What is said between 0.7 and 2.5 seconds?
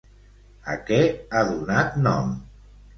A què ha donat nom?